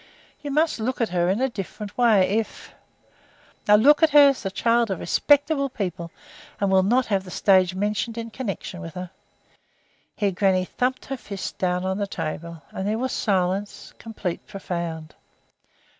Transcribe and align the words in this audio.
You 0.41 0.49
must 0.49 0.79
look 0.79 0.99
at 0.99 1.09
her 1.09 1.29
in 1.29 1.39
a 1.41 1.47
different 1.47 1.95
way. 1.95 2.23
If" 2.27 2.73
"I 3.69 3.75
look 3.75 4.01
at 4.01 4.09
her 4.09 4.29
as 4.29 4.41
the 4.41 4.49
child 4.49 4.89
of 4.89 4.99
respectable 4.99 5.69
people, 5.69 6.09
and 6.59 6.71
will 6.71 6.81
not 6.81 7.05
have 7.05 7.23
the 7.23 7.29
stage 7.29 7.75
mentioned 7.75 8.17
in 8.17 8.31
connection 8.31 8.81
with 8.81 8.95
her." 8.95 9.11
Here 10.15 10.31
Grannie 10.31 10.65
thumped 10.65 11.05
her 11.05 11.17
fist 11.17 11.59
down 11.59 11.85
on 11.85 11.99
the 11.99 12.07
table 12.07 12.63
and 12.71 12.87
there 12.87 12.97
was 12.97 13.11
silence, 13.11 13.93
complete, 13.99 14.47
profound. 14.47 15.13